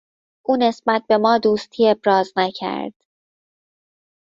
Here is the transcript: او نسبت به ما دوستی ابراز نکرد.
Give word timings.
او 0.45 0.55
نسبت 0.59 1.03
به 1.07 1.17
ما 1.17 1.37
دوستی 1.37 1.87
ابراز 1.89 2.33
نکرد. 2.37 2.93